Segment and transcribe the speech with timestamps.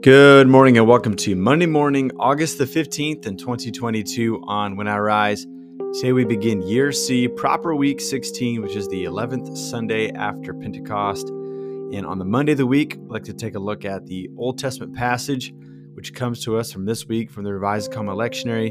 [0.00, 4.96] Good morning and welcome to Monday morning, August the 15th in 2022 on When I
[4.96, 5.44] Rise.
[5.94, 11.30] Today we begin Year C, proper week 16, which is the 11th Sunday after Pentecost.
[11.30, 14.30] And on the Monday of the week, I'd like to take a look at the
[14.36, 15.52] Old Testament passage,
[15.94, 18.70] which comes to us from this week from the Revised Common Lectionary.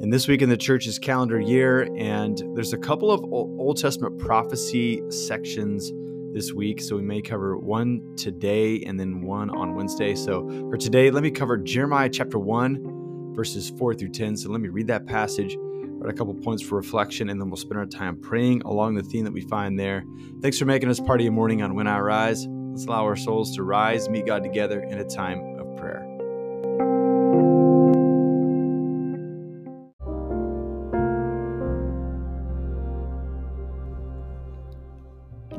[0.00, 4.16] And this week in the church's calendar year, and there's a couple of Old Testament
[4.20, 5.90] prophecy sections
[6.32, 6.80] this week.
[6.80, 10.14] So we may cover one today and then one on Wednesday.
[10.14, 14.36] So for today, let me cover Jeremiah chapter 1, verses 4 through 10.
[14.36, 17.56] So let me read that passage, write a couple points for reflection, and then we'll
[17.56, 20.04] spend our time praying along the theme that we find there.
[20.40, 22.46] Thanks for making us part of your morning on When I Rise.
[22.48, 25.51] Let's allow our souls to rise, meet God together in a time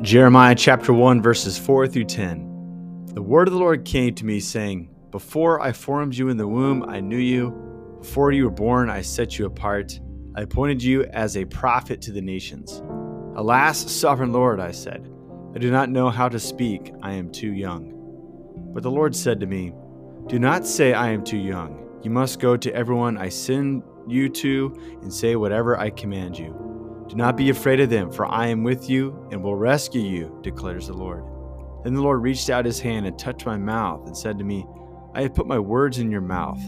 [0.04, 3.12] Jeremiah chapter 1, verses 4 through 10.
[3.14, 6.46] The word of the Lord came to me, saying, Before I formed you in the
[6.46, 7.96] womb, I knew you.
[8.02, 9.98] Before you were born, I set you apart.
[10.36, 12.82] I appointed you as a prophet to the nations.
[13.34, 15.10] Alas, sovereign Lord, I said,
[15.54, 16.92] I do not know how to speak.
[17.00, 17.90] I am too young.
[18.74, 19.72] But the Lord said to me,
[20.26, 21.82] Do not say I am too young.
[22.02, 26.73] You must go to everyone I send you to and say whatever I command you.
[27.08, 30.38] Do not be afraid of them, for I am with you and will rescue you,
[30.42, 31.24] declares the Lord.
[31.84, 34.66] Then the Lord reached out his hand and touched my mouth and said to me,
[35.14, 36.60] I have put my words in your mouth.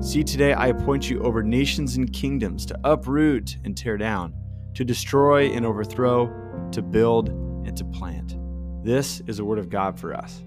[0.00, 4.34] See, today I appoint you over nations and kingdoms to uproot and tear down,
[4.74, 8.36] to destroy and overthrow, to build and to plant.
[8.84, 10.42] This is the word of God for us.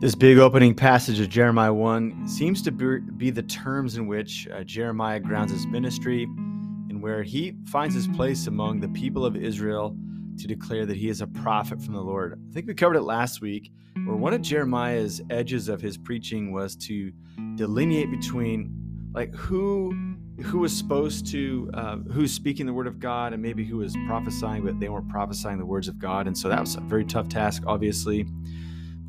[0.00, 4.64] This big opening passage of Jeremiah 1 seems to be the terms in which uh,
[4.64, 9.94] Jeremiah grounds his ministry and where he finds his place among the people of Israel
[10.38, 12.32] to declare that he is a prophet from the Lord.
[12.32, 13.70] I think we covered it last week,
[14.06, 17.12] where one of Jeremiah's edges of his preaching was to
[17.56, 18.74] delineate between
[19.12, 23.66] like who who was supposed to uh, who's speaking the word of God and maybe
[23.66, 26.76] who was prophesying, but they weren't prophesying the words of God, and so that was
[26.76, 28.24] a very tough task, obviously.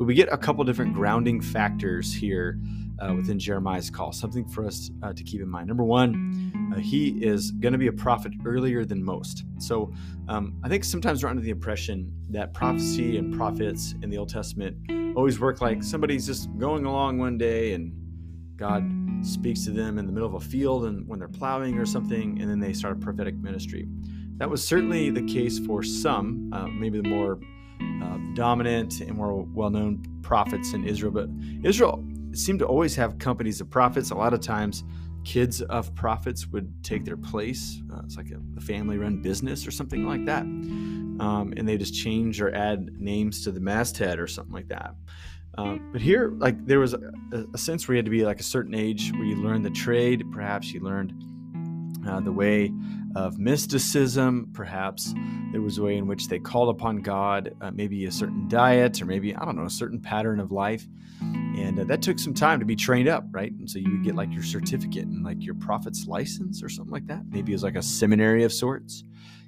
[0.01, 2.59] But we get a couple different grounding factors here
[2.97, 5.67] uh, within Jeremiah's call, something for us uh, to keep in mind.
[5.67, 9.43] Number one, uh, he is going to be a prophet earlier than most.
[9.59, 9.93] So
[10.27, 14.29] um, I think sometimes we're under the impression that prophecy and prophets in the Old
[14.29, 14.75] Testament
[15.15, 17.93] always work like somebody's just going along one day and
[18.55, 18.83] God
[19.21, 22.41] speaks to them in the middle of a field and when they're plowing or something,
[22.41, 23.87] and then they start a prophetic ministry.
[24.37, 27.39] That was certainly the case for some, uh, maybe the more
[28.03, 31.11] uh, dominant and more well known prophets in Israel.
[31.11, 31.29] But
[31.63, 32.03] Israel
[32.33, 34.11] seemed to always have companies of prophets.
[34.11, 34.83] A lot of times,
[35.23, 37.81] kids of prophets would take their place.
[37.93, 40.43] Uh, it's like a, a family run business or something like that.
[40.43, 44.95] Um, and they just change or add names to the masthead or something like that.
[45.57, 46.99] Um, but here, like there was a,
[47.53, 49.69] a, sense where you had to be like a certain age where you learned the
[49.69, 50.23] trade.
[50.31, 51.13] Perhaps you learned
[52.07, 52.71] uh, the way
[53.15, 54.49] of mysticism.
[54.53, 55.13] Perhaps
[55.51, 59.01] there was a way in which they called upon God, uh, maybe a certain diet
[59.01, 60.87] or maybe, I don't know, a certain pattern of life.
[61.21, 63.51] And uh, that took some time to be trained up, right?
[63.51, 66.91] And so you would get like your certificate and like your prophet's license or something
[66.91, 67.23] like that.
[67.29, 69.03] Maybe it was like a seminary of sorts.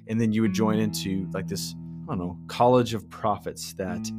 [0.06, 1.74] And then you would join into like this
[2.06, 4.10] I don't know, college of prophets that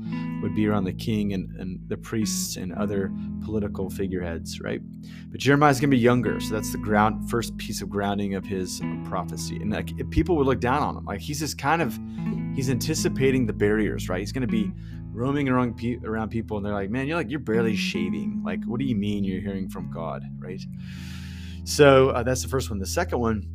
[0.41, 3.11] would be around the king and, and the priests and other
[3.43, 4.81] political figureheads, right?
[5.29, 8.45] But Jeremiah's going to be younger, so that's the ground first piece of grounding of
[8.45, 9.57] his prophecy.
[9.57, 11.99] And like people would look down on him, like he's just kind of
[12.55, 14.19] he's anticipating the barriers, right?
[14.19, 14.71] He's going to be
[15.11, 18.41] roaming around around people, and they're like, "Man, you're like you're barely shaving.
[18.43, 20.61] Like, what do you mean you're hearing from God, right?"
[21.65, 22.79] So uh, that's the first one.
[22.79, 23.47] The second one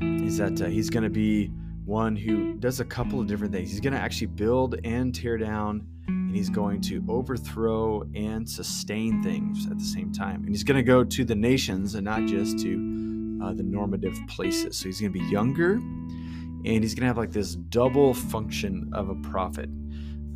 [0.00, 1.50] is that uh, he's going to be
[1.84, 3.70] one who does a couple of different things.
[3.70, 9.22] He's going to actually build and tear down, and he's going to overthrow and sustain
[9.22, 10.42] things at the same time.
[10.44, 14.18] And he's going to go to the nations and not just to uh, the normative
[14.28, 14.78] places.
[14.78, 18.90] So he's going to be younger, and he's going to have like this double function
[18.94, 19.68] of a prophet.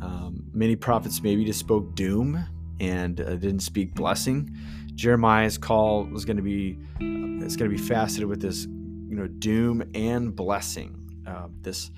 [0.01, 2.45] Um, many prophets maybe just spoke doom
[2.79, 4.55] and uh, didn't speak blessing.
[4.93, 9.15] Jeremiah's call was going to be uh, it's going to be faceted with this you
[9.15, 11.91] know doom and blessing uh, this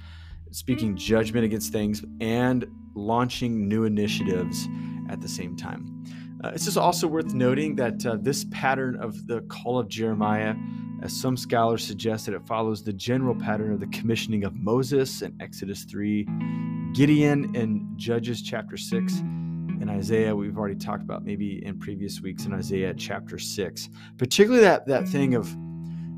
[0.51, 4.68] speaking judgment against things and launching new initiatives
[5.09, 6.03] at the same time.
[6.44, 10.56] Uh, it's just also worth noting that uh, this pattern of the call of Jeremiah,
[11.03, 15.21] as some scholars suggest, that it follows the general pattern of the commissioning of Moses
[15.21, 16.27] in Exodus 3,
[16.94, 22.45] Gideon in Judges chapter 6, and Isaiah, we've already talked about maybe in previous weeks
[22.45, 23.89] in Isaiah chapter 6.
[24.18, 25.56] Particularly that, that thing of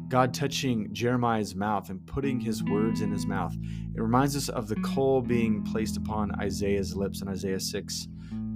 [0.08, 3.56] God touching Jeremiah's mouth and putting his words in his mouth.
[3.96, 8.08] It reminds us of the coal being placed upon Isaiah's lips in Isaiah 6,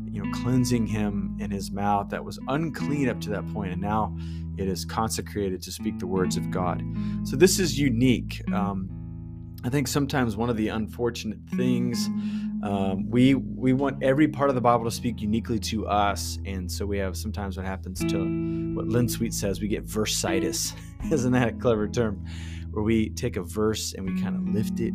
[0.10, 3.82] you know, cleansing him in his mouth that was unclean up to that point, and
[3.82, 4.16] now
[4.58, 6.84] it is consecrated to speak the words of God.
[7.24, 8.42] So this is unique.
[8.54, 8.90] Um,
[9.64, 12.10] I think sometimes one of the unfortunate things
[12.64, 16.72] um, we we want every part of the Bible to speak uniquely to us, and
[16.72, 20.74] so we have sometimes what happens to what Len Sweet says we get versitis.
[21.12, 22.26] Isn't that a clever term?
[22.72, 24.94] Where we take a verse and we kind of lift it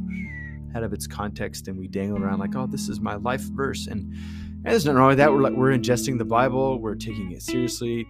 [0.74, 3.86] out of its context and we dangle around like, oh, this is my life verse,
[3.86, 5.32] and, and there's nothing wrong with that.
[5.32, 8.06] We're like we're ingesting the Bible, we're taking it seriously.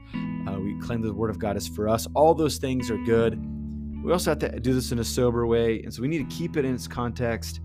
[0.49, 2.06] Uh, we claim the Word of God is for us.
[2.14, 3.38] All those things are good.
[4.02, 6.37] We also have to do this in a sober way, and so we need to
[6.37, 7.60] keep it in its context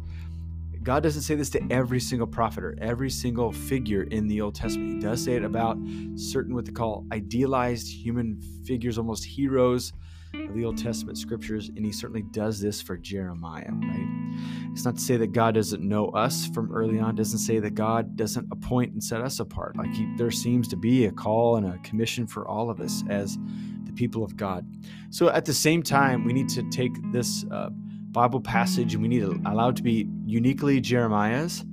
[0.87, 4.55] God doesn't say this to every single prophet or every single figure in the Old
[4.55, 4.93] Testament.
[4.93, 5.77] He does say it about
[6.15, 9.91] certain what they call idealized human figures, almost heroes
[10.33, 14.39] of the Old Testament scriptures, and he certainly does this for Jeremiah, right?
[14.71, 17.75] It's not to say that God doesn't know us from early on, doesn't say that
[17.75, 19.75] God doesn't appoint and set us apart.
[19.75, 23.03] Like he, there seems to be a call and a commission for all of us
[23.09, 23.37] as
[23.83, 24.65] the people of God.
[25.09, 27.71] So at the same time, we need to take this uh,
[28.17, 31.63] Bible passage and we need to allow it to be uniquely Jeremiah's.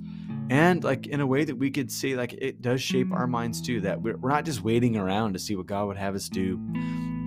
[0.51, 3.59] And like in a way that we could say like it does shape our minds
[3.59, 6.29] too that we're, we're not just waiting around to see what god would have us
[6.29, 6.57] do.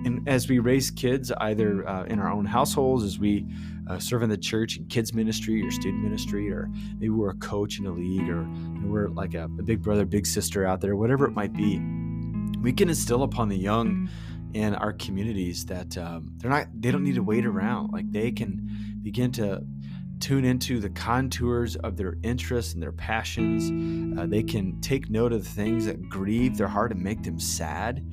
[0.05, 3.45] And as we raise kids either uh, in our own households as we
[3.89, 7.35] uh, serve in the church and kids ministry or student ministry or maybe we're a
[7.39, 8.47] coach in a league or
[8.85, 11.81] we're like a, a big brother big sister out there whatever it might be
[12.61, 14.09] we can instill upon the young
[14.53, 18.31] in our communities that um, they're not they don't need to wait around like they
[18.31, 18.67] can
[19.01, 19.61] begin to
[20.19, 24.19] tune into the contours of their interests and their passions.
[24.19, 27.39] Uh, they can take note of the things that grieve their heart and make them
[27.39, 28.05] sad,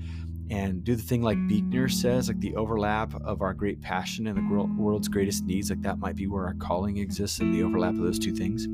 [0.51, 4.37] and do the thing like Buechner says, like the overlap of our great passion and
[4.37, 5.71] the world's greatest needs.
[5.71, 8.67] Like that might be where our calling exists in the overlap of those two things.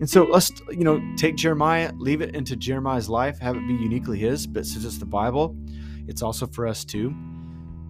[0.00, 3.74] And so let's, you know, take Jeremiah, leave it into Jeremiah's life, have it be
[3.74, 5.54] uniquely his, but since it's the Bible,
[6.10, 7.14] it's also for us too.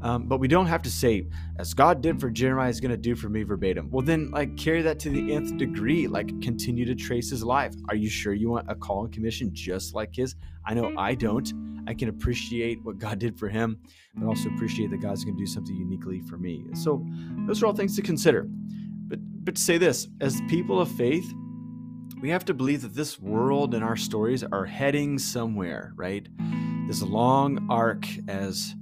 [0.02, 1.26] Um, but we don't have to say,
[1.58, 3.90] as God did for Jeremiah, is going to do for me verbatim.
[3.90, 6.06] Well, then, like, carry that to the nth degree.
[6.06, 7.74] Like, continue to trace his life.
[7.88, 10.36] Are you sure you want a call and commission just like his?
[10.64, 11.52] I know I don't.
[11.86, 13.78] I can appreciate what God did for him,
[14.14, 16.64] but also appreciate that God's going to do something uniquely for me.
[16.74, 17.04] So,
[17.46, 18.46] those are all things to consider.
[18.48, 21.30] But, but to say this, as people of faith,
[22.22, 26.26] we have to believe that this world and our stories are heading somewhere, right?
[26.90, 28.74] This long arc as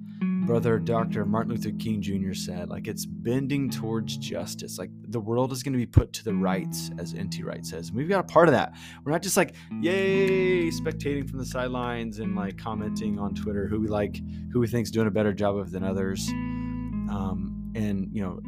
[0.47, 1.27] brother Dr.
[1.27, 2.33] Martin Luther King Jr.
[2.33, 4.79] said, like it's bending towards justice.
[4.79, 7.43] Like the world is going to be put to the rights, as N.T.
[7.43, 7.89] Wright says.
[7.89, 8.73] And we've got a part of that.
[9.05, 13.79] We're not just like, yay, spectating from the sidelines and like commenting on Twitter who
[13.79, 14.23] we like,
[14.55, 16.31] who we think's doing a better job of than others.
[16.31, 18.41] Um, and, you know,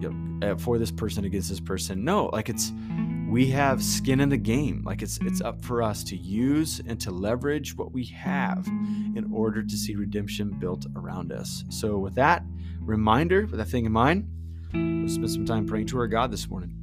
[0.00, 2.04] you know, for this person against this person.
[2.04, 2.72] No, like it's
[3.28, 4.82] we have skin in the game.
[4.84, 9.30] Like it's it's up for us to use and to leverage what we have in
[9.32, 11.64] order to see redemption built around us.
[11.68, 12.42] So with that
[12.80, 14.26] reminder with that thing in mind
[14.72, 16.74] let's spend some time praying to our god this morning.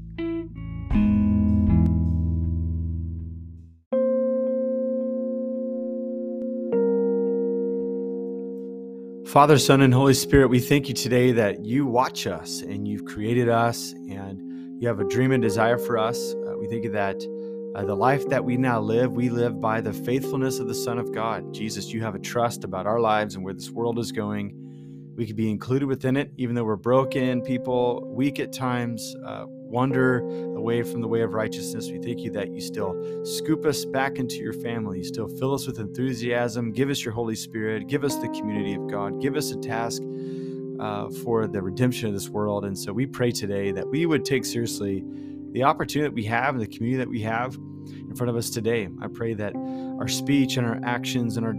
[9.25, 13.03] Father, Son, and Holy Spirit, we thank you today that you watch us and you've
[13.03, 16.33] created us and you have a dream and desire for us.
[16.33, 17.23] Uh, we think that
[17.75, 20.97] uh, the life that we now live, we live by the faithfulness of the Son
[20.97, 21.53] of God.
[21.53, 24.53] Jesus, you have a trust about our lives and where this world is going.
[25.15, 29.45] We could be included within it, even though we're broken people, weak at times, uh,
[29.47, 30.19] wander
[30.55, 31.89] away from the way of righteousness.
[31.89, 34.97] We thank you that you still scoop us back into your family.
[34.97, 36.73] You still fill us with enthusiasm.
[36.73, 37.87] Give us your Holy Spirit.
[37.87, 39.21] Give us the community of God.
[39.21, 40.01] Give us a task
[40.79, 42.65] uh, for the redemption of this world.
[42.65, 45.03] And so we pray today that we would take seriously
[45.51, 48.49] the opportunity that we have and the community that we have in front of us
[48.49, 48.87] today.
[49.01, 51.55] I pray that our speech and our actions and our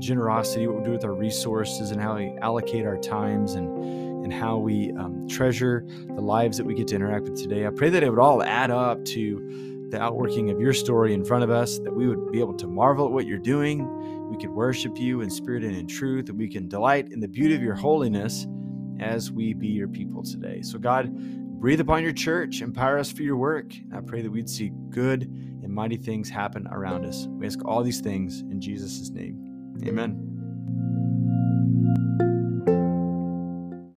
[0.00, 4.32] generosity, what we do with our resources and how we allocate our times and and
[4.32, 7.66] how we um, treasure the lives that we get to interact with today.
[7.66, 11.24] I pray that it would all add up to the outworking of your story in
[11.24, 13.80] front of us, that we would be able to marvel at what you're doing,
[14.32, 17.28] we can worship you in spirit and in truth, and we can delight in the
[17.28, 18.46] beauty of your holiness
[18.98, 20.62] as we be your people today.
[20.62, 21.12] So, God,
[21.60, 23.74] breathe upon your church, empower us for your work.
[23.94, 27.26] I pray that we'd see good and mighty things happen around us.
[27.28, 29.36] We ask all these things in Jesus' name.
[29.86, 30.31] Amen.